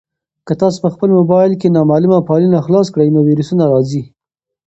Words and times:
که 0.45 0.53
تاسي 0.59 0.77
په 0.83 0.89
خپل 0.93 1.09
موبایل 1.19 1.53
کې 1.61 1.73
نامعلومه 1.77 2.25
فایلونه 2.27 2.59
خلاص 2.65 2.87
کړئ 2.93 3.09
نو 3.15 3.19
ویروس 3.27 3.49
راځي. 3.71 4.03